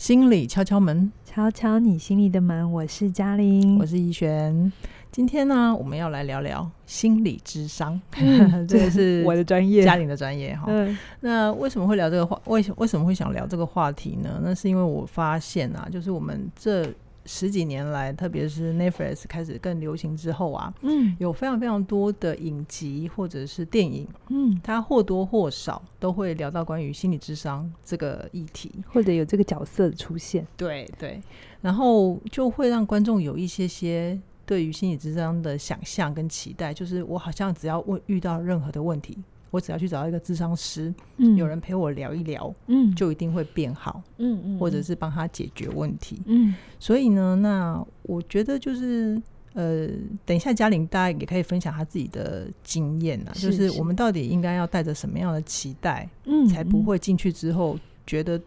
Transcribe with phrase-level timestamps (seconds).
[0.00, 2.72] 心理敲敲门，敲敲你心里的门。
[2.72, 4.72] 我是嘉玲，我是怡璇。
[5.12, 10.64] 今天呢，我们要来聊聊心理智商，嗯、 这个是我的专业，嘉玲的专业哈。
[10.68, 12.40] 嗯、那为什么会聊这个话？
[12.46, 14.40] 为什为什么会想聊这个话题呢？
[14.42, 16.90] 那是因为我发现啊，就是我们这。
[17.26, 31.20] 十几年来，特别是 Netflix 开始更流行之后啊，嗯，有非常非常多的影集或者是电影，嗯，它或多或少都会聊到关于心理智商这个议题，或者有这个角色的出现，对对，
[31.60, 39.16] 然后就会让观众有一些些对于心理智商的想象跟期待，就是我好像只要问遇到任何的问题。
[39.50, 46.54] 我只要去找到一个智商师，嗯，有人陪我聊一聊，嗯，就一定会变好，嗯嗯，或者是帮他解决问题，嗯。
[46.78, 49.20] 所以呢，那我觉得就是，
[49.54, 49.88] 呃，
[50.24, 57.76] 等一下嘉玲大家也可以分享他自己的经验啊，是是，就是我们到底应该要带着什么样的期待，嗯，才不会进去之后
[58.06, 58.40] 觉得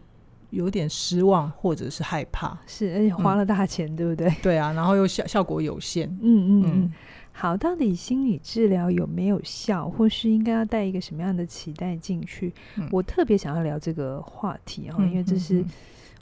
[0.50, 4.34] 有点失望或者是害怕，是，而且花了大钱，嗯，对不对？
[4.42, 6.72] 对啊，然后又效效果有限，嗯嗯嗯。
[6.74, 6.92] 嗯
[7.36, 12.54] 好，到底心理治疗有没有效，或是应该要带一个什么样的期待进去？
[12.78, 15.62] 嗯、我特别想要聊这个话题啊，嗯、因为这是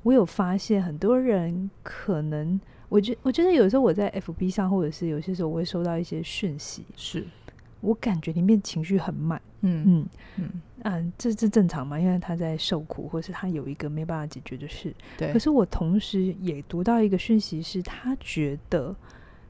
[0.02, 7.22] 我有发现很多人可能，我觉我觉得有时候我在 FB 上，或者是有些时候我会收到一些讯息，是
[7.83, 12.00] 我感觉里面情绪很满，嗯嗯嗯，嗯，这这正常嘛？
[12.00, 14.94] 因为他在受苦，或是他有一个没办法解决的事。
[15.18, 18.96] 对，可是我同时也读到一个讯息，是他觉得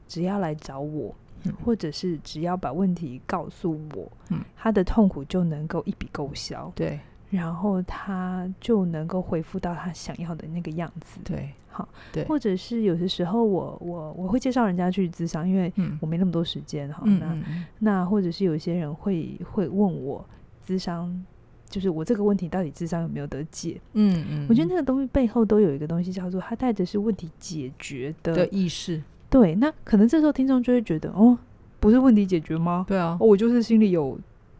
[0.09, 1.15] 只要来找我。
[1.63, 6.99] 或者是只要把问题告诉我，嗯，他的痛苦就能够一笔勾销，对，
[7.29, 17.43] 然后他就能够恢复到他想要的那个样子，对，好，对，或者是有些时候我我我会介绍人家去咨商，因为我没那么多时间哈，嗯，那
[17.79, 20.23] 那或者是有些人会会问我
[20.65, 21.25] 咨商，
[21.67, 23.81] 就是我这个问题到底智商有没有得解？
[23.93, 29.01] 嗯嗯，我觉得那个东西背后都有一个东西叫做他带着是问题解决的，的意识。
[29.33, 31.35] 对，那可能这时候听众就会觉得，哦，
[31.79, 32.85] 不是问题解决吗？
[32.87, 34.15] 对啊，哦、我就是心里有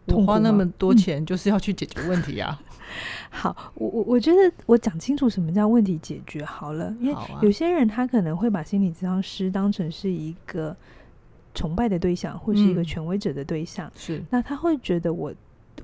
[0.08, 2.60] 痛，花那么多钱就是要去解决问题啊。
[2.60, 2.76] 嗯、
[3.30, 10.76] 好，我我我觉得我讲清楚什么叫问题解决好了，因为有些人他可能会把心理咨商师当成是一个
[11.54, 15.32] 崇拜的对象，或是一个权威者的对象，是、嗯，那他会觉得我。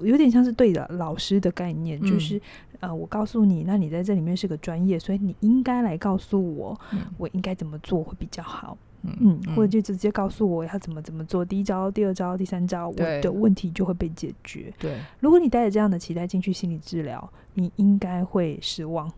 [0.02, 2.42] 有点像是对的老师的概念，嗯、就是
[2.80, 14.74] 呃，我告诉你，那你在这里面是个专业，所以你应该来告诉我，嗯、我应该怎么做会比较好，嗯，嗯或者就直接告诉我要怎么怎么做，第一招、第二招、第三招，我的问题就会被解决。
[14.80, 19.12] 对，如果你带着这样的期待进去心理治疗，你应该会失望。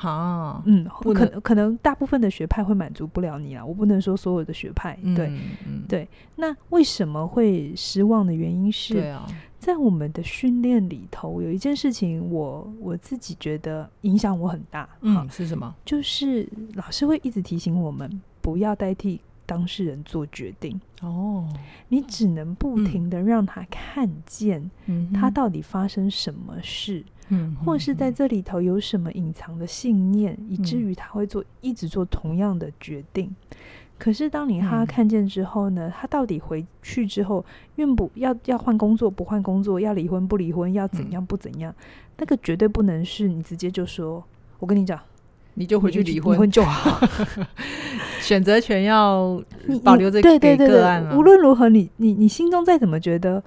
[0.00, 5.32] 好，嗯，能可能可能大部分的学派会满足不了你啊，我不能说所有的学派，对，
[5.88, 6.08] 对。
[6.36, 8.94] 那为什么会失望的原因是？
[8.94, 9.26] 对啊。
[9.58, 14.88] 在我们的训练里头，有一件事情我，我我自己觉得影响我很大。
[15.00, 15.74] 嗯，是什么？
[15.84, 18.08] 就是老师会一直提醒我们，
[18.40, 20.78] 不要代替当事人做决定。
[21.00, 21.48] 哦，
[21.88, 24.70] 你只能不停的让他看见，
[25.14, 33.34] 他到底发生什么事，嗯，或是在这里头有什么隐藏的信念，嗯，以至于他会做一直做同样的决定。
[33.96, 35.88] 可是，当你他看见之后呢？
[35.88, 37.44] 嗯、他到底回去之后，
[37.76, 41.72] 愿不要要换工作不换工作，要离婚不离婚，要怎样不怎样？
[41.72, 41.82] 嗯、
[42.18, 44.22] 那个绝对不能是你直接就说，
[44.60, 45.00] 我跟你讲，
[45.58, 47.00] 你就回去离婚，离婚就好。
[48.22, 49.42] 选择权要
[49.82, 53.42] 保留这个个案，对对对对，无论如何，你你你心中再怎么觉得，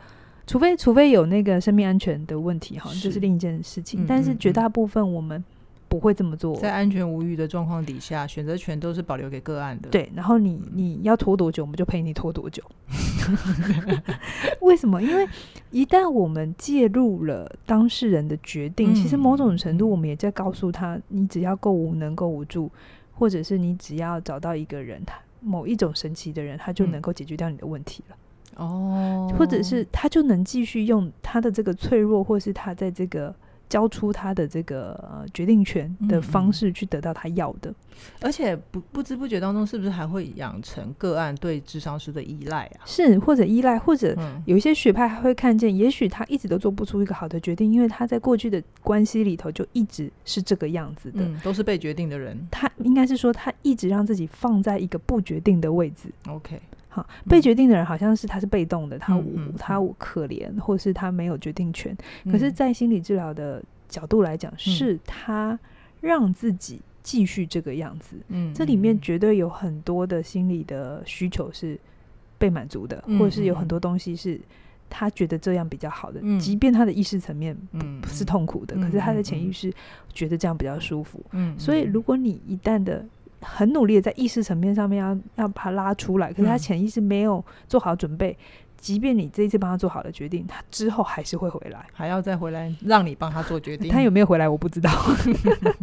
[0.46, 4.06] 除非除非有那个生命安全的问题哈，这是另一件事情。
[4.08, 5.44] 但是绝大部分我们。
[5.92, 9.90] 不会这么做，在安全无虞的状况底下，选择权都是保留给个案的。
[9.90, 12.64] 对，然后你你要拖多久，我们就陪你拖多久。
[14.62, 15.04] 为什么？
[15.04, 15.28] 因为
[15.70, 22.72] 一旦我们介入了当事人的决定，嗯、其实某种程度我们也在告诉他：你只要够无能、够无助，
[23.14, 28.16] 或者是你只要找到一个人，他某一种神奇的人，他就能够解决掉你的问题了。
[28.56, 33.36] 哦、嗯，或者是他就能继续用他的这个脆弱，或是他在这个。
[33.72, 37.74] 交出他的这个呃决定权的方式去得到他要的，
[38.20, 42.84] 而且不不知不觉当中，是不是还会养成个案对智商师的依赖啊？
[42.86, 44.14] 是，或者依赖，或者
[44.44, 52.38] 有一些学派还会看见，也许他一直都做不出一个好的决定，因为他在过去的关系里头就一直是这个样子的，嗯，都是被决定的人。
[52.52, 56.12] 他应该是说，他一直让自己放在一个不决定的位置。
[56.28, 56.60] OK。
[56.94, 61.96] 好，被决定的人好像是他是被动的，嗯、他无他无可怜，或是他没有决定权。
[62.26, 65.58] 嗯、可是，在心理治疗的角度来讲，嗯、是他
[66.02, 68.18] 让自己继续这个样子。
[68.28, 71.80] 嗯，这里面绝对有很多的心理的需求是
[72.38, 74.38] 被满足的，嗯、或者是有很多东西是
[74.90, 77.56] 他觉得这样比较好的，嗯、即便他的意识层面
[78.02, 79.72] 不是痛苦的，嗯、可是他的潜意识
[80.14, 81.24] 觉得这样比较舒服。
[81.32, 83.06] 嗯，所以如果你一旦的
[83.42, 88.38] 很努力的在意识层面上面要要把它拉出来，可是他潜意识没有做好准备。
[88.78, 93.92] 即便你这一次帮他做好了决定，他之后还是会回来，还要再回来让你帮他做决定。
[93.92, 94.90] 他有没有回来我不知道。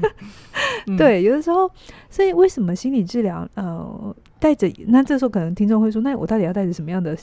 [0.99, 1.71] 对，有的时候，
[2.11, 4.69] 所以为什么心理治疗呃带着？
[4.89, 7.17] 那这时候可能听众会说，那我到底要带着什么样的？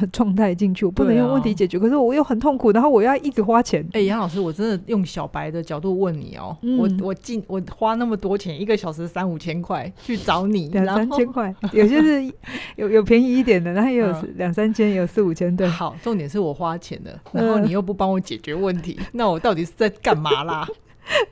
[0.12, 3.82] 状态进去，我不能用问题解决，啊、可是我又很痛苦，然后我要一直花钱。
[3.92, 12.32] 哎、欸，杨老师，我真的用小白的角度问你哦、喔，嗯、我我进我花那么多钱，一个小时三五千块去找你，两三千块，有些是
[12.76, 15.54] 有有便宜一点的，然后也有两三千，也有四五千。
[15.56, 20.66] 对，好，重点是我花钱的，然后你又不帮我解决问题，呃、那我到底是在干嘛啦？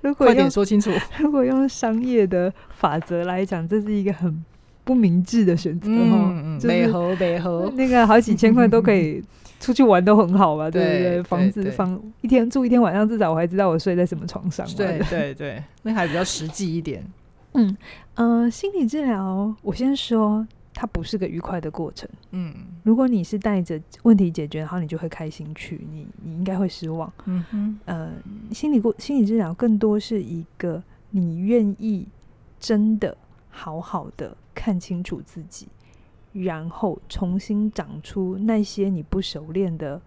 [0.02, 0.90] 如果快点说清楚。
[1.18, 4.44] 如果用商业的法则来讲，这是一个很。
[4.84, 9.22] 不明智的选择嗯，美和美和 那个好几千块都可以
[9.60, 10.68] 出去玩，都很好吧？
[10.72, 11.22] 对不对？
[11.22, 14.66] 房子房一天住一天晚上，至少我还知道我睡在什么床上。
[14.76, 17.04] 对对对，那还比较实际一点。
[17.54, 17.76] 嗯
[18.14, 22.08] 呃，心理治疗，我先说，它不是个愉快的过程。
[22.30, 22.52] 嗯，
[22.82, 27.12] 如果你是带着问题解决，然后你就会开心去，你你应该会失望。
[27.26, 28.10] 嗯哼，呃，
[28.52, 32.06] 心理过心理治疗更多是一个你愿意
[32.58, 33.16] 真的
[33.50, 34.34] 好好的。
[34.62, 35.66] 看清楚自己，
[36.32, 40.00] 然后重新长出那些你不熟练的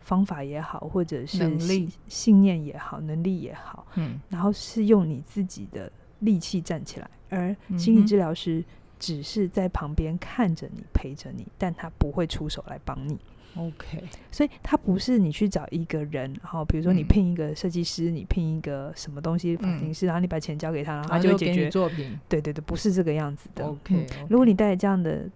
[0.00, 7.08] 方法也好，或者是能力、信念也好、能力也好，嗯，然后是用你自己的力气站起来。
[7.28, 8.64] 而心理治疗师
[8.98, 13.16] 只是在旁边看着你、陪着你，但他不会出手来帮你。
[13.56, 22.18] OK，所以他不是你去找一个人，然后比如说你聘一个设计师，嗯、你聘一个什么东西发型师，然后你把钱交给他，然后他就会解决作品。
[22.28, 23.64] 对对对，不是这个样子的。
[23.64, 24.22] OK，, okay.
[24.22, 25.28] 嗯、如果你带着这样的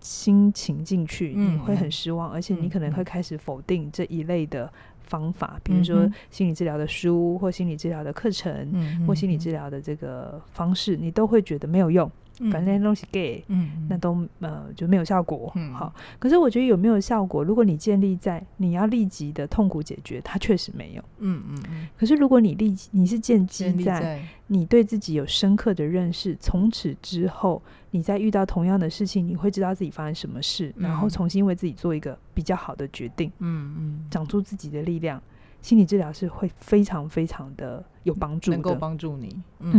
[0.00, 12.08] 心情进去，你会很失望，嗯、而且你可能会开始否定这一类的方法，嗯、比如说心理治疗的书或心理治疗的课程，嗯、或心理治疗的这个方式，你都会觉得没有用。
[12.50, 15.94] 反正东西给，嗯，那都呃就没有效果，嗯，好。
[16.18, 21.88] 可是我觉得有没有效果，如果你建立在你要立即的痛苦解决，它确实没有，嗯嗯嗯。
[21.96, 27.60] 可是如果你立即你是建基在你对自己有深刻的认识，从此之后
[27.90, 35.20] 你再遇到同样的事情，你会知道自己发生什么事，然后重新为自己做一个比较好的决定，嗯嗯，长出自己的力量。
[35.66, 39.42] 心理治疗是会非常非常的有帮助的，能够帮助你。
[39.58, 39.72] 嗯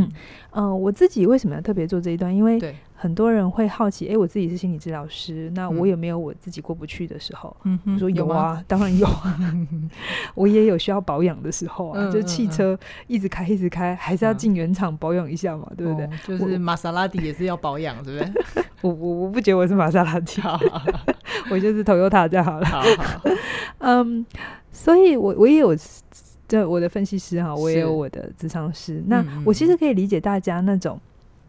[0.51, 2.35] 嗯、呃，我自己为什么要特别做这一段？
[2.35, 2.59] 因为
[2.93, 7.55] 很多人会好奇，哎、欸，我自己是心理治疗师，那我有没有我自己过不去的时候？
[7.63, 9.39] 嗯哼，我说有啊，有 当然有啊。
[10.35, 16.05] 我也有需要保养的时候啊，嗯、就汽车一直开一直开，还是要进原厂保养一下嘛，嗯、对不对？
[16.05, 18.43] 哦、就是玛莎拉蒂也是要保养，对不对？
[18.83, 20.41] 我我我不觉得我是玛莎拉蒂，
[21.49, 22.65] 我就是 Toyota 就好了。
[22.65, 23.21] 好好，
[23.79, 24.25] 嗯。
[24.77, 25.75] 所以我，我我也有
[26.47, 29.03] 这我的分析师哈，我也有我的智商师。
[29.07, 30.99] 那我其实可以理解大家那种，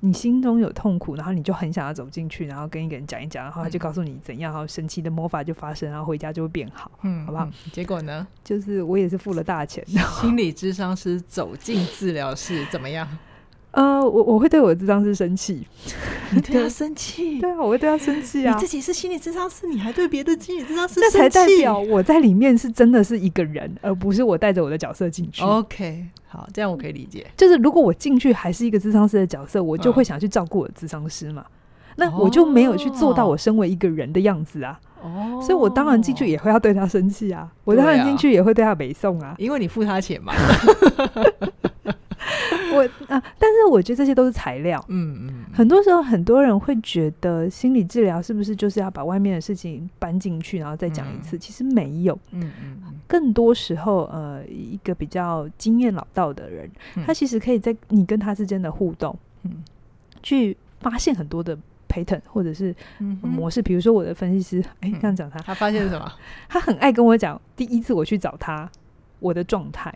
[0.01, 7.49] 你心中有痛苦，然后你就很想要走进去，然后跟一个人讲一讲，然后他就告诉你怎样，然后神奇的魔法就发生，然后回家就会变好，嗯，好不好？
[7.71, 8.27] 结果呢？
[8.43, 13.07] 就是我也是付了大钱，心理咨商师走进治疗室怎么样？
[13.73, 15.67] 呃，我我会对我的智商师生气，
[16.33, 17.39] 你对他生气？
[17.39, 18.55] 对啊，我会对他生气啊！
[18.55, 21.19] 你自己是心理智商师，你还对别的心理智商师生气？
[21.19, 25.43] 那才代表我在里面是真的是一个人，而不是我带着我的角色进去。
[25.43, 27.27] OK，好，这样我可以理解。
[27.37, 31.45] 就是如果我进去还是一个智商师的角色，我就会想去照顾我的智商师嘛。
[31.97, 34.81] 那我就没有去做到我身为一个人的样子啊。
[35.03, 37.49] 哦，所以我当然进去也会要对他生气啊。
[37.65, 40.33] 我当然进去也会对他没送啊，因为你付他钱嘛。
[42.79, 44.83] 我啊，但是我觉得这些都是材料。
[44.89, 51.39] 嗯嗯，很多时候很多人会觉得心理治疗是不是就是要把外面的事情搬进去，然后再讲一次？
[51.39, 52.19] 其实没有。
[52.33, 56.71] 嗯嗯，更多时候，呃，一个比较经验老道的人，
[57.07, 59.63] 他其实可以在你跟他之间的互动，嗯，
[60.23, 61.57] 去发现很多的
[61.89, 62.75] pattern 或者是
[63.23, 63.61] 模式。
[63.63, 66.11] 比如说我的分析师，哎，这样讲他，他发现是什么？
[66.49, 68.71] 他很爱跟我讲，第一次我去找他，
[69.21, 69.93] 我的状态。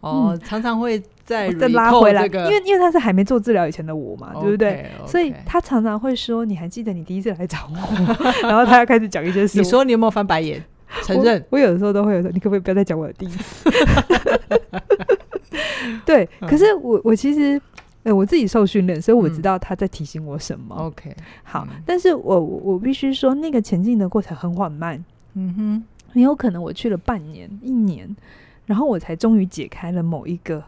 [0.00, 7.76] 哦，嗯、常常会再、再拉回来，因为因为他是还没做治疗以前的我嘛对不对.所以他常常会说：“你还记得你第一次来找我？”
[8.46, 9.58] 然后他要开始讲一些事。
[9.58, 10.62] 你说你有没有翻白眼？
[11.02, 13.70] 承认我，我有的时候都会有说：“你可不可以不要再讲我的第一次？”
[16.06, 17.60] 对，可是我我其实
[18.04, 20.74] 呃我自己受训练，所以我知道他在提醒我什么。
[20.78, 25.04] 嗯、OK，好，嗯、但是我我必须说，那个前进的过程很缓慢。
[25.34, 28.16] 嗯哼，很有可能我去了半年、一年。
[28.68, 30.62] 然后我才终于解开了某一个，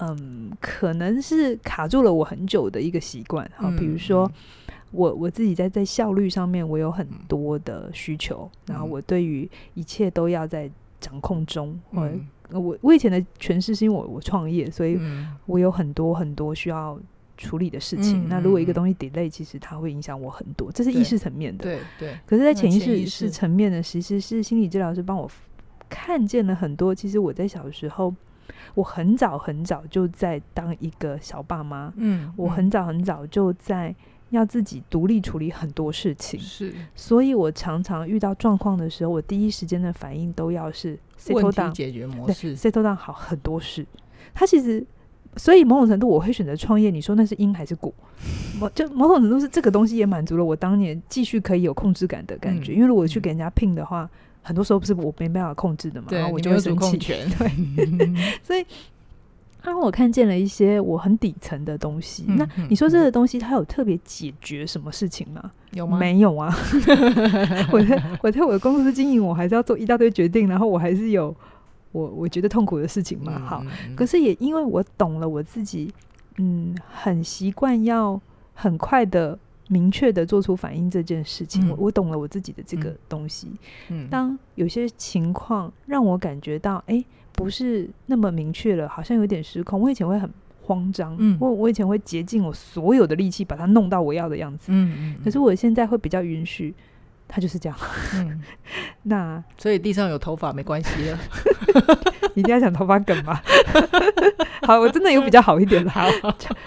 [0.00, 3.48] 嗯，可能是卡住了我很久的一个习惯。
[3.56, 4.28] 哈，比如说，
[4.90, 10.68] 我我自己在在效率上面，我有很多的需求，嗯、然后我对于一切都要在
[10.98, 11.78] 掌控中。
[11.92, 14.98] 嗯、我我我以前的诠释是因为我我创业，所以
[15.46, 16.98] 我有很多很多需要
[17.38, 18.24] 处理的事情。
[18.24, 21.62] 嗯、那如果一个东西 delay，其实它会影响我很多，这是意识层面的。
[21.62, 22.18] 对对。
[22.26, 25.30] 可是，在潜意识层面的，其实是心理治疗师帮我
[25.90, 26.94] 看见了很多。
[26.94, 28.14] 其实我在小时候。
[28.74, 33.94] 我很早很早就在当一个小爸妈，嗯，嗯，我很早很早就在
[34.30, 43.86] 要自己独立处理很多事情，是，所以我常常遇到状况的时候，我第一时间的反应都要是问题解决模式，settle down 好很多事。
[44.34, 44.84] 他其实，
[45.36, 46.90] 所以某种程度我会选择创业。
[46.90, 47.92] 你说那是因还是果？
[48.60, 52.72] 某就某种程度是这个东西也满足了我当年继续可以有控制感的感觉。
[52.72, 54.08] 嗯、因为如果去给人家聘的话。
[54.42, 56.98] 很多时候不是我没办法控制的嘛，然后我就会生气。
[57.38, 58.64] 对， 所以
[59.62, 65.50] 让我看见了一些我很底层的东西，那你说这个东西它有特别解决什么事情吗？
[65.72, 65.98] 有吗？
[65.98, 66.50] 没有啊！
[67.70, 71.34] 我在我在我的公司经营，我还是要做一大堆决定，然后我还是有
[71.92, 73.38] 我我觉得痛苦的事情嘛。
[73.38, 73.62] 好，
[73.94, 75.92] 可是也因为我懂了我自己，
[76.38, 78.20] 嗯，很习惯要
[78.54, 79.38] 很快的。
[79.72, 83.48] 明确的做出反应这件事情，嗯、我我懂了我自己的这个东西。
[83.88, 89.80] 嗯，当有些情况让我感觉到，哎、欸，不是那么明确了，好像有点失控。
[89.80, 90.28] 我以前会很
[90.60, 96.74] 慌张，嗯，我我以前会竭尽我所有的力气把它弄到我要的样子，嗯，嗯，可是我现在会比较允许，
[97.28, 97.78] 它就是这样。
[98.16, 98.42] 嗯，
[99.04, 101.18] 那所以地上有头发没关系了，
[102.34, 103.40] 一定要讲头发梗吗？
[104.66, 106.10] 好，我真的有比较好一点的， 好，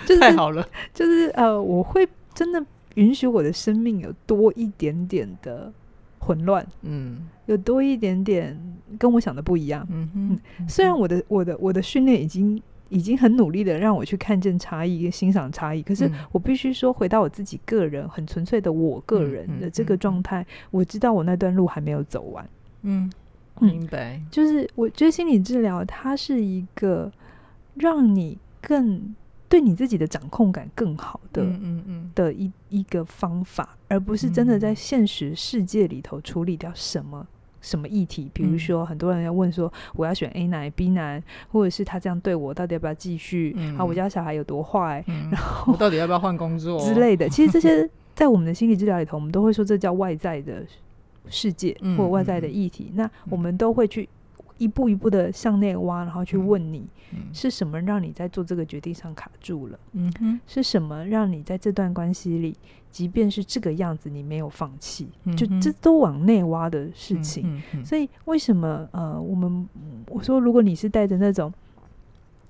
[0.05, 2.65] 就是太好了，就是呃，我会真的。
[2.95, 5.71] 允许我的生命有多一点点的
[6.19, 8.57] 混乱，嗯，有多一点点
[8.97, 22.47] 跟我想的不一样，嗯虽然我的我的我的训练已经已经很努力的让我去看见差异、欣赏差异，可是我必须说，回到我自己个人很纯粹的我个人的这个状态，我知道我那段路还没有走完，
[22.83, 23.12] 嗯，
[23.59, 27.12] 明白，就是我觉得心理治疗它是一个
[27.75, 29.15] 让你更。
[29.53, 37.24] 对你自己的掌控感更好的，嗯嗯嗯的一一个方法，而不是真的在现实世界里头处理掉什么
[37.62, 38.31] 什么议题。
[38.33, 43.55] 比如说，很多人要问说，我要选 A 男 B 男，或者是他这样对我，到底要不要继续？
[43.77, 45.05] 啊，我家小孩有多坏？
[45.31, 47.29] 然后我到底要不要换工作之类的？
[47.29, 50.65] 其实这些在我们的心理治疗里头，我们都会说这叫外在的
[51.29, 52.91] 世界或外在的议题。
[52.95, 54.10] 那我们都会去。
[54.57, 56.86] 一步一步的向内挖，然后去问你，
[57.33, 59.79] 是什么让你在做这个决定上卡住了？
[59.93, 62.55] 嗯哼，是什么让你在这段关系里，
[62.91, 65.07] 即便是这个样子，你没有放弃？
[65.36, 67.62] 就这都往内挖的事情。
[67.83, 69.67] 所以为什么呃，我们
[70.07, 71.51] 我说，如果你是带着那种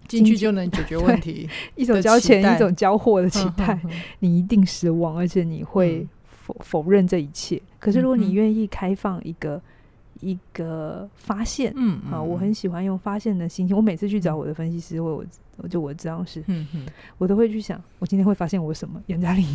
[0.08, 3.80] 进去就能解决问题， 一种交钱一种交货的期待，
[4.20, 7.62] 你一定失望，而且你会否否认这一切。
[7.80, 9.62] 可是如果你愿意开放一个。
[10.24, 13.76] 一个发现，嗯，嗯，好，我很喜欢用发现的心情。
[13.76, 15.26] 我每次去找我的分析师，或我，
[15.58, 16.86] 我就我知道是，嗯嗯，
[17.18, 19.02] 我都会去想，我今天会发现我什么？
[19.08, 19.46] 杨嘉玲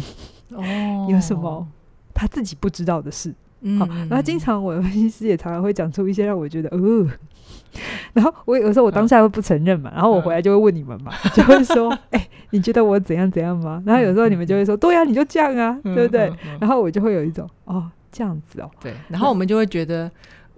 [0.50, 0.62] 哦，
[1.10, 1.66] 有什么
[2.14, 3.34] 他自己不知道的事？
[3.62, 6.78] 嗯，好，然后经常我的分析师也常常会讲出一些让我觉得，呃，
[8.14, 13.82] 然后我有时候我当下会不承认嘛，然后我回来就会问你们嘛， 就会说，哎、欸，你觉得我怎样怎样吗？
[13.84, 16.32] 然后有时候你们就会说，对呀、啊，你就这样啊，对不对？
[16.60, 20.08] 然后我就会有一种，哦，这样子哦，对，然后我们就会觉得。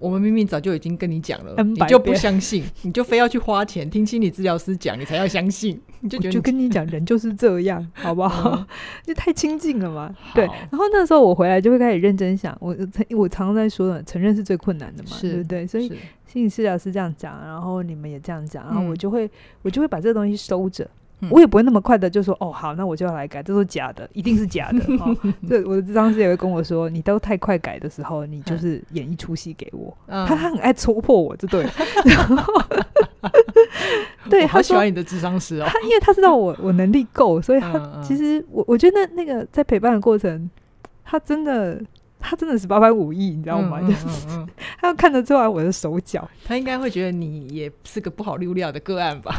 [0.01, 5.81] 我们明明早就已经跟你讲了，你就不相信， 你就非要去花钱听心理治疗师讲，你才要相信。
[6.01, 8.67] 你 就觉得就跟你讲，人就是这样， 好不好？
[9.05, 10.13] 就太亲近了嘛。
[10.35, 10.47] 对。
[10.47, 12.75] 然后那时候我回来就会开始认真想，我
[13.11, 15.67] 我常常在说的，承认是最困难的嘛，对不对？
[15.67, 15.89] 所以
[16.27, 19.31] 心理治疗师这样讲，然后你们也这样讲，然后我就会
[19.61, 20.89] 我就会把这个东西收着。
[21.29, 24.79] 我也不会那么快的就说哦，好，那我就要来改，这是假的，一定是假的。
[24.97, 25.17] 哦、
[25.49, 29.97] 这我的智商师也会跟我说，你都太快改的时候，你就是演一出戏给我。
[30.07, 31.63] 嗯、他他很爱戳破我，这对。
[32.05, 32.63] 然 后
[34.31, 35.67] 对，好喜欢你的智商师哦。
[35.69, 40.49] 他因为他知道我我能力够，所以他其实我我觉得那那个在陪伴的过程，
[41.05, 41.81] 他真的。
[42.21, 43.81] 他真的是八般武艺，你知道吗？
[43.81, 44.07] 就是
[44.79, 49.35] 他要看得出来我的手脚，他应该会觉得你也是个不好溜料的个案吧？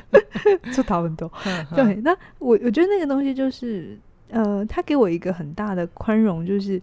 [0.72, 1.30] 出逃很多。
[1.76, 3.98] 对，那我我觉得那个东西就是，
[4.30, 6.80] 呃，他给我一个很大的宽容，就是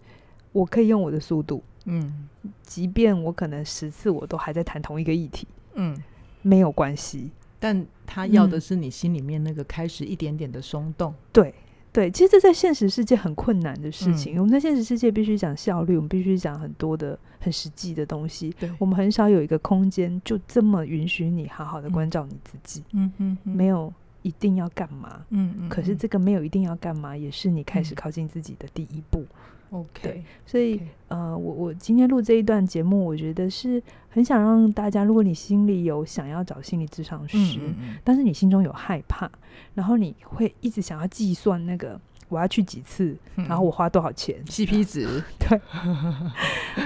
[0.52, 2.28] 我可以用我的速度，嗯，
[2.62, 5.96] 即便我可能十次我都还在谈同一个议题，嗯，
[6.42, 7.30] 没有关系。
[7.58, 11.54] 但他要的是你心里面那个开始一点点的松动，对。
[11.94, 14.34] 对，其实这在现实世界很困难的事情。
[14.34, 18.52] 嗯、我们在现实世界必须讲效率，我们必须讲很多的很实际的东西。
[18.58, 22.82] 对我们很少有一个空间就这么允许你好好的关照你自己。
[22.94, 23.92] 嗯嗯，没有
[24.24, 29.24] 一定要干嘛，嗯嗯，可是这个没有一定要干嘛，也是你开始靠近自己的第一步。
[29.70, 39.30] OK，所以.呃，我我今天录这一段节目，我觉得是很想让大家，如果你心里有想要找心理咨商师，嗯嗯，但是你心中有害怕，
[39.74, 45.60] 然后你会一直想要计算那个我要去几次，嗯、然后我花多少钱，CP 值， 对，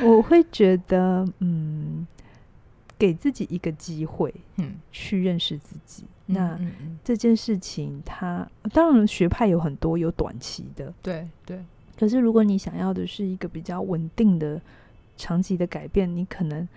[0.02, 2.06] 我会觉得嗯，
[2.98, 6.04] 给自己一个机会，嗯，去认识自己。
[6.28, 6.60] 嗯、那
[7.02, 11.64] 这件事情它，它当然学派有很多，有短期的，对对。
[11.98, 14.60] 可是，如果你想要的是一个比较稳定的、
[15.16, 16.68] 长期的改变，你可能，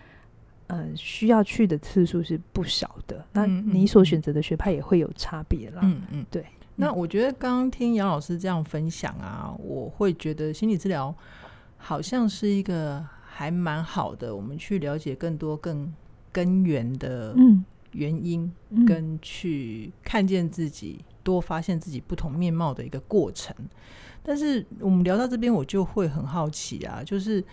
[0.65, 3.23] 呃，需要去的次数是不少的。
[3.33, 5.81] 那你所选择的学派也会有差别啦。
[5.83, 6.43] 嗯嗯，对。
[6.75, 11.13] 那我觉得刚刚听杨老师这样分享啊，我会觉得心理治疗
[11.77, 15.93] 好像是一个还蛮好的，我们去了解更多、更
[16.31, 17.35] 根源的
[17.93, 18.51] 原因，
[18.87, 23.55] 跟去看见自己、多发现自己不同面貌的一个过程。
[24.23, 27.43] 但是我们聊到这边，我就会很好奇啊，就是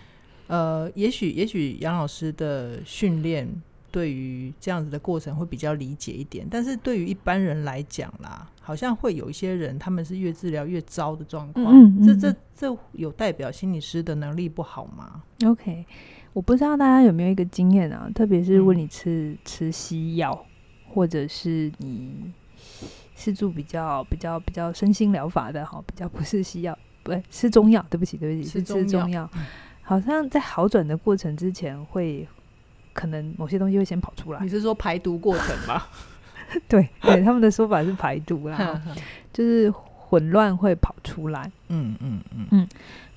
[0.47, 3.49] 呃，也许也许杨老师的训练
[3.91, 11.65] 对于这样子的过程会比较理解一点，但是对于一般人来讲啦，好像会有一些人他们是越治疗越糟的状况。
[11.65, 15.85] 嗯嗯，这这这有代表心理师的能力不好吗？OK，
[16.33, 20.45] 我不知道大家有没有一个经验啊，特别是如果你吃、嗯、吃西药，
[20.87, 22.31] 或者是你。
[23.21, 27.85] 是做比较比较比较身心疗法的哈，比较不是西药，不对，吃中药。
[27.89, 29.29] 对不起，对不起，是吃中药。
[29.81, 32.25] 好像在好转的过程之前，会
[32.93, 34.39] 可能某些东西会先跑出来。
[34.41, 35.83] 你是说排毒过程吗？
[36.69, 38.81] 对对，他们的说法是排毒啦，
[39.33, 41.51] 就是混乱会跑出来。
[41.67, 42.67] 嗯嗯嗯嗯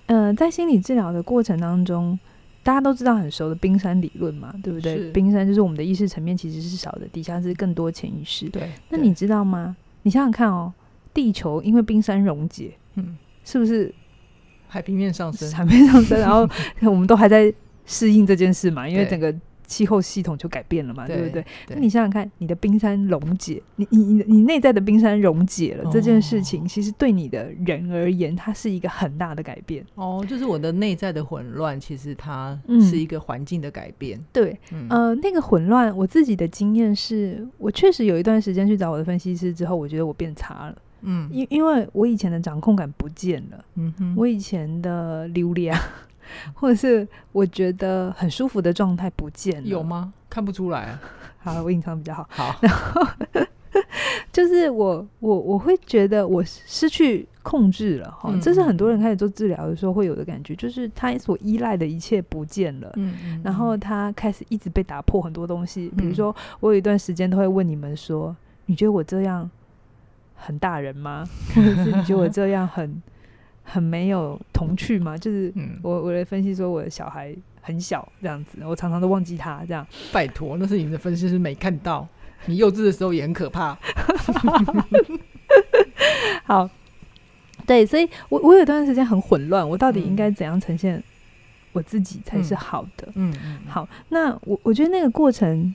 [0.06, 2.18] 呃，在心理治疗的过程当中，
[2.62, 5.10] 大家都知道很熟的冰山理论嘛，对不对？
[5.10, 8.48] 冰山就是我们的意识层面其实是少的，底下是更多潜意识。
[8.48, 9.76] 对，那你知道吗？
[10.02, 10.72] 你想想看哦，
[11.12, 13.92] 地球因为冰山溶解，嗯，是不是
[14.68, 15.50] 海平面上升？
[15.52, 16.48] 海平面上升，然后
[16.82, 17.52] 我们都还在
[17.86, 19.34] 适应这件事嘛，因为整个。
[19.72, 21.44] 气候系统就改变了嘛，对，对不对？
[21.70, 29.82] 那你想想看，你的冰山溶解，你你你你内在的冰山溶解了，哦，这件事情，其实对你的人而言，它是一个很大的改变。
[29.94, 34.18] 哦，就是我的内在的混乱，其实它是一个环境的改变。
[34.18, 40.76] 嗯、对，嗯，呃，那个混乱，我自己的经验是，我确实有一段时间去找我的分析师之后，我觉得我变差了。
[41.00, 45.76] 嗯，因因为我以前的掌控感不见了，嗯哼，我以前的流量。
[46.54, 50.12] 或者是我觉得很舒服的状态不见了，有吗？
[50.30, 51.00] 看不出来啊。
[51.38, 52.28] 好，我隐藏比较好。
[52.30, 53.06] 好，然后
[54.32, 62.90] 就是我我我会觉得我失去控制了哈、嗯，这是很多人开始做治疗的时候会有的感觉，就是他所依赖的一切不见了。
[62.94, 63.40] 嗯嗯。
[63.42, 68.34] 然后他开始一直被打破很多东西，比如说我有一段时间都会问你们说
[68.66, 69.50] ：“你觉得我这样
[70.36, 71.28] 很大人吗？
[71.54, 73.02] 或者是你觉得我这样很？”
[73.62, 79.86] 很没有童趣嘛，就是我我来分析说我的小孩很小这样子，我常常都忘记他这样。
[80.12, 82.06] 拜托，那是你的分析师没看到，
[82.46, 83.78] 你幼稚的时候也很可怕。
[86.44, 86.68] 好，
[87.66, 91.02] 对，所以我我有段时间很混乱，我到底应该怎样呈现
[91.72, 93.08] 我自己才是好的？
[93.14, 93.58] 嗯嗯。
[93.68, 95.74] 好，那我我觉得那个过程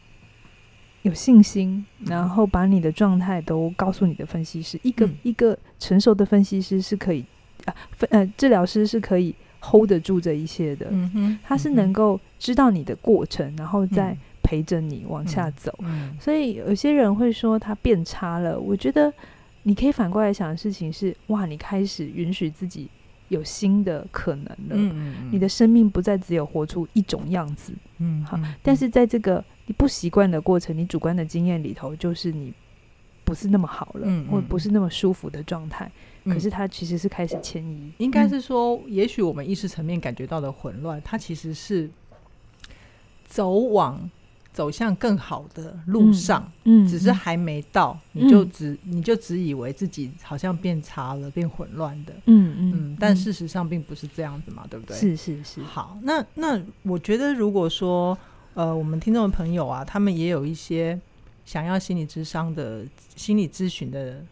[1.03, 7.25] 有信心，然后把你的状态都告诉你的分析师，一个、嗯、一个成熟的分析师是可以。
[7.67, 7.75] 啊，
[8.09, 15.73] 呃，治疗师是可以 hold 得住这一切的，嗯哼，他是能够知道你的过程，然后再陪着你往下走。
[15.79, 19.13] 嗯，所以有些人会说他变差了，我觉得
[19.63, 22.87] 你可以反过来想的事情是，哇，你开始允许自己
[23.27, 32.53] 有新的可能了，嗯嗯，你的生命不再只有活出一种样子，嗯，好，但是在这个你不习惯的过程，你主观的经验里头，就是你
[33.27, 35.91] 不是那么好了，嗯，或不是那么舒服的状态。
[36.23, 41.89] 可是它其实是开始迁移，嗯、应该是说，也许我们意识层面感觉到的混乱，它其实是
[43.25, 44.09] 走往
[44.53, 54.95] 走向更好的路上，嗯，只是还没到，嗯、你就只、嗯、你就只以为自己好像变差了，变混乱的，嗯嗯嗯，但事实上并不是这样子嘛，对不对？
[54.95, 55.61] 是是是。
[55.63, 58.17] 好，那那我觉得，如果说
[58.53, 60.99] 呃，我们听众的朋友啊，他们也有一些
[61.47, 64.23] 想要心理咨商的心理咨询的。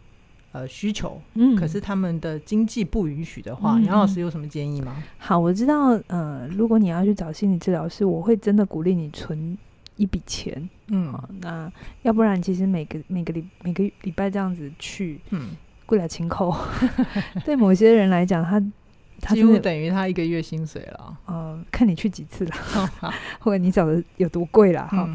[0.52, 4.96] 呃，需求，嗯，可是他们的经济不允许的话，杨、嗯、老师有什么建议吗？
[5.18, 9.58] 好，我知道，呃，如果你要去找心理治疗师，我会真的鼓励你存
[9.96, 11.70] 一笔钱，嗯，那
[12.04, 15.50] 要不然其实每个每个礼每个礼拜这样子去，嗯，
[15.84, 16.56] 过来清扣，
[17.44, 18.58] 对某些人来讲，他
[19.20, 22.52] 他几乎等于他一个月薪水了，呃，呃，看你去几次了，
[23.40, 25.08] 或者你找的有多贵了哈。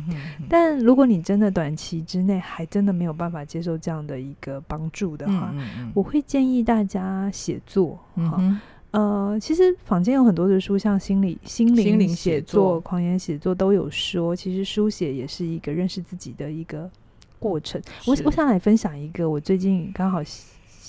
[0.50, 8.36] 但如果你真的短期之内还真的没有办法接受这样的一个帮助的话，嗯嗯、我会建议大家写作哈。
[8.40, 8.60] 嗯
[8.92, 16.92] 呃，其实坊间有很多的书，像心理、心灵写作、狂言写作都有说，其实书写也是一个认识自己的一个
[17.40, 17.82] 过程。
[18.06, 20.22] 我我想来分享一个，我最近刚好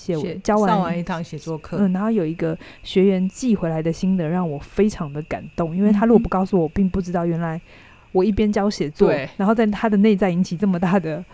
[0.02, 7.60] 写完教完上完一堂写作课，嗯，然后有一个学员寄回来的心得，让我非常的感动，因为他如果不告诉我，我并不知道原来
[8.10, 11.24] 我一边教写作，然后在他的内在引起这么大的。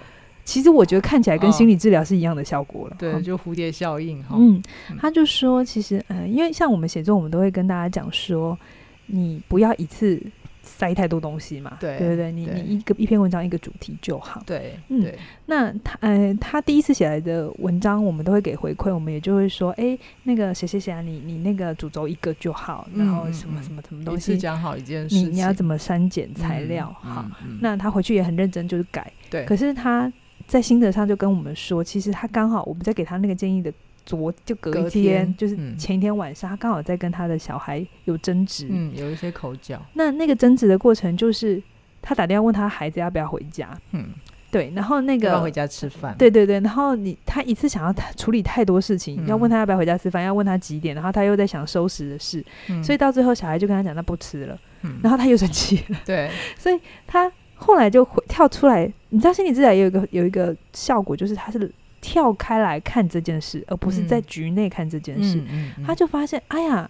[0.45, 2.95] 其实我觉得看起来跟心理治疗是一样的效果了。
[2.95, 4.35] 哦、对，就蝴蝶效应哈。
[4.39, 4.63] 嗯，
[4.99, 8.59] 他就说，其实，嗯、呃，因为像我们写作，我们都会跟大家讲说，
[9.09, 10.19] 你不要一次
[10.69, 11.77] 塞太多东西嘛。
[11.81, 12.31] 对，对对？
[12.31, 14.43] 你你一个一篇文章一个主题就好。
[14.47, 15.11] 对，嗯。
[15.47, 26.95] 那他，呃，他第一次写来的文章，我们都会给回馈，我们也就会说，哎，那个谁谁谁啊，你你那个主轴一个就好，然后什么什么什么东西，讲好一件事，你你要怎么删减材料？
[27.05, 29.11] 嗯、好、嗯，那他回去也很认真，就是改。
[29.31, 30.13] 对，可是他。
[30.47, 33.71] 在心得上就跟我们说，其实他刚好我们在给他那个建议的
[34.09, 39.79] 昨就隔一天，天就是前一天晚上，嗯、他刚好在跟他的小孩有争执，嗯，有一些口角。
[39.93, 41.63] 那那个争执的过程就是
[42.01, 44.07] 他打电话问他孩子要不要回家，嗯，
[44.51, 57.31] 对，然后那个要要回家吃饭，对对对，然后你他一次想要处理太多事情，嗯，要问他要不要回家吃饭，要问他几点，然后他又在想收拾的事，嗯，所以到最后小孩就跟他讲他不吃了，嗯，然后他又生气了，对， 所以他。
[57.61, 61.69] 后来就回跳出来，你知道心理治疗也有一个有一个效果，就是他是
[62.01, 65.43] 跳开来看这件事，而不是在局内看这件事。
[65.85, 66.89] 他就发现，哎呀，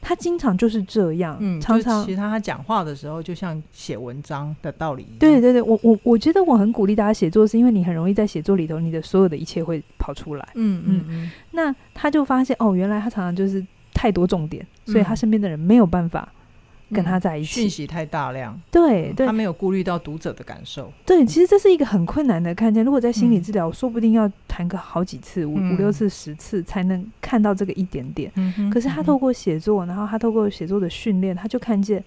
[0.00, 5.18] 他经常就是这样，嗯、常常其他他讲话的时候，就像写文章的道理一样。
[5.18, 10.48] 对对对，我我我觉得我很鼓励大家写作，是因为你很容易在写作里头，你的所有的一切会跑出来。
[10.54, 11.30] 嗯嗯嗯。
[11.52, 16.32] 那他就发现，哦，原来他常常就是太多重点，所以他身边的人没有办法。
[16.92, 20.92] 跟他在一起，讯息太大量，对对，他没有顾虑到读者的感受。
[21.06, 22.84] 对，其实这是一个很困难的看见。
[22.84, 28.30] 如果在心理治疗，嗯、说不定要谈个好几次，五、嗯、五六次、十次才能看到这个一点点。
[28.36, 32.04] 嗯、可是他透过写作，然后他透过写作的训练，他就看见，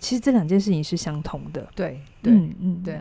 [0.00, 1.66] 其实这两件事情是相同的。
[1.74, 3.00] 对对嗯，嗯对，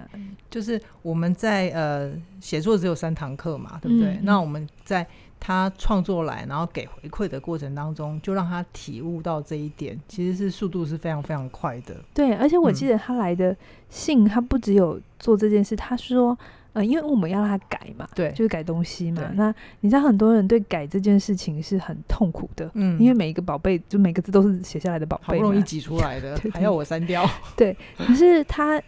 [0.50, 4.10] 就是我们在呃写作只有三堂课嘛，对不对？
[4.10, 5.06] 嗯、那我们在。
[5.46, 11.96] 他创作来，然后给回馈的过程当中，就让他体悟到这一点，其实是速度是非常非常快的。
[12.16, 13.56] 对，而且我记得他来的
[13.88, 16.36] 信，嗯、他不只有做这件事，他说，
[16.74, 19.22] 呃，因为我们要让他改嘛，对，就是改东西嘛。
[19.36, 27.24] 那你知道很多人对改这件事情是很痛苦的，嗯，因为每一个宝贝，就每个字都是写下来的宝贝，好不容易挤出来的， 还要我删掉。
[27.56, 28.82] 对，可是他，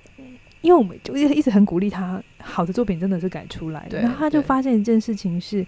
[0.61, 4.01] 因为我们就一直很鼓励他，好的作品真的是改出来的。
[4.01, 5.63] 然后他就发现一件事情是。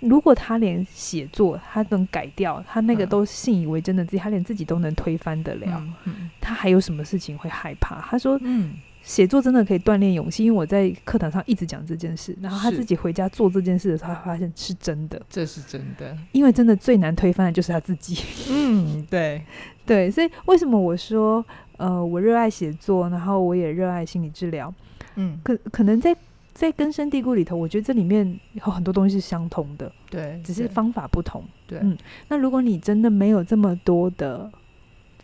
[0.00, 8.00] 如果他连写作他能改掉，他那个都信以为真的自己，嗯、他连自己都能推翻得了，嗯嗯，他还有什么事情会害怕？
[8.00, 16.16] 他说：“嗯，写作真的可以锻炼勇气。”因为我在课堂上一直讲这件事，然后他自己回家做这件事的时候，他发现是真的，这是真的。
[16.32, 18.22] 因为真的最难推翻的就是他自己。
[18.50, 19.42] 嗯，对
[19.84, 21.44] 对，所以为什么我说，
[21.76, 24.72] 呃，我热爱写作，然后我也热爱心理治疗。
[25.16, 26.16] 嗯，可可能在。
[26.60, 31.42] 在根深蒂固里头，我觉得这里面有很多东西是相通的，对，只是方法不同。
[31.66, 31.96] 对，嗯，
[32.28, 34.52] 那如果你真的没有这么多的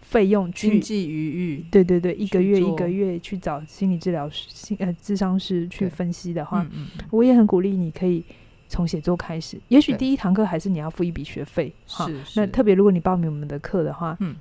[0.00, 8.24] 费用去，经济余裕，对对对，一个月一个月去找心理治疗师、心呃智商师去分析的话，嗯嗯，我也很鼓励你可以
[8.66, 9.60] 从写作开始。
[9.68, 14.34] 也许第一堂课还是你要付一笔学费，是，那特别如果你报名我们的课的话，嗯。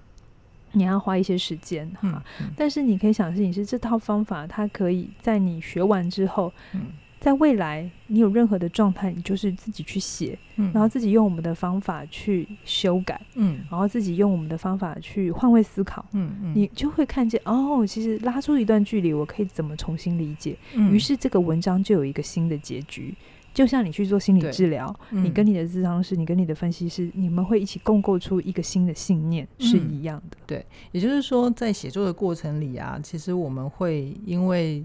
[0.75, 2.23] 你要花一些时间哈、
[2.55, 6.87] 但是你可以想象，是这套方法，它可以在你学完之后，嗯、
[7.19, 23.15] 在未来你有任何的状态，你就是自己去写、嗯，然后自己用我们的方法去修改，嗯，然后自己用我们的方法去换位思考，嗯嗯，你就会看见哦，其实拉出一段距离，我可以怎么重新理解，嗯、于是这个文章就有一个新的结局。
[23.55, 30.35] 就像你去做心理治疗，嗯，你跟你的咨商师，你跟你的分析师，你们会一起共构出一个新的信念，嗯，是一样的。
[30.45, 34.83] 对，也就是说，在写作的过程里啊，其实我们会因为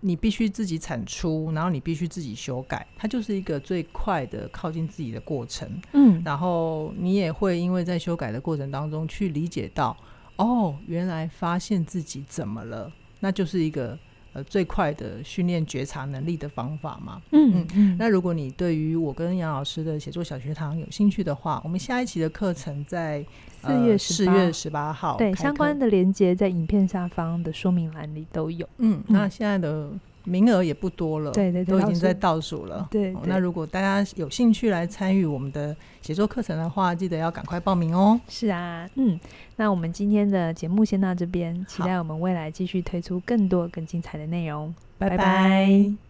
[0.00, 5.80] 你必须自己产出，然后你必须自己修改，它就是一个最快的靠近自己的过程。
[5.92, 9.96] 嗯，然后你也会因为在修改的过程当中去理解到，
[10.38, 13.96] 哦，原来发现自己怎么了，那就是一个。
[14.36, 17.22] 呃，最快的训练觉察能力的方法嘛。
[17.30, 17.96] 嗯嗯，嗯。
[17.98, 23.24] 那如果你对于我跟杨老师的写作小学堂有兴趣的话，我们下一期的课程在
[23.62, 25.16] 四月四月十八号。
[25.16, 28.68] 对，相关的连接在影片下方的说明栏里都有。
[28.76, 29.88] 嗯，那现在的
[30.26, 32.86] 名额也不多了，对对对，都已经在倒数了。
[32.90, 38.20] 对，对，哦，那如果大家有兴趣来参与我们的写作课程的话，记得要赶快报名哦。
[38.28, 39.18] 是啊，嗯，
[39.56, 44.74] 那我们今天的节目先到这边，期待我们未来继续推出更多更精彩的内容。
[44.98, 45.16] 拜拜。
[45.16, 46.05] 拜拜。